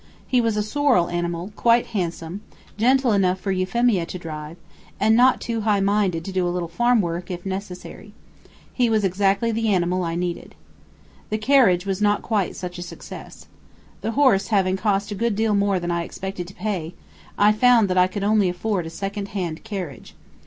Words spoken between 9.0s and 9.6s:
exactly